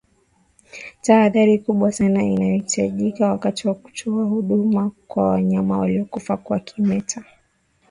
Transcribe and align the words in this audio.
Tahadhari 1.01 1.57
kubwa 1.59 1.91
sana 1.91 2.23
inahitajika 2.23 3.27
wakati 3.31 3.67
wa 3.67 3.75
kutoa 3.75 4.25
huduma 4.25 4.91
kwa 5.07 5.27
wanyama 5.29 5.77
waliokufa 5.77 6.37
kwa 6.37 6.59
kimeta 6.59 7.23